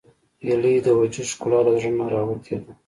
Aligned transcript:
هیلۍ 0.45 0.75
د 0.85 0.87
وجود 0.99 1.27
ښکلا 1.31 1.59
له 1.65 1.71
زړه 1.81 1.91
نه 1.99 2.05
راوتې 2.13 2.55
ده 2.63 2.71